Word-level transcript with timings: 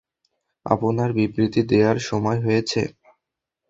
আপনার 0.65 1.09
বিবৃতি 1.13 1.61
দেয়ার 1.63 1.97
সময় 2.09 2.39
হয়েছে। 2.41 2.81